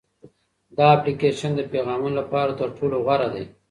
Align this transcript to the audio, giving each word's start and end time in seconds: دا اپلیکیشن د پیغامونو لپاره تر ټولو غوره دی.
دا 0.77 0.85
اپلیکیشن 0.95 1.51
د 1.55 1.61
پیغامونو 1.73 2.15
لپاره 2.19 2.51
تر 2.59 2.69
ټولو 2.77 2.95
غوره 3.05 3.27
دی. 3.33 3.45